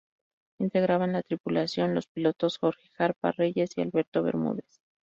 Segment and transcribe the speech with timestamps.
[0.59, 4.65] Integraban la tripulación los pilotos Jorge Jarpa Reyes y Alberto Bermúdez.